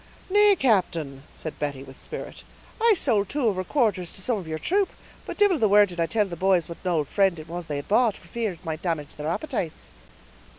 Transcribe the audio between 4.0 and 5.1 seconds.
to some of your troop;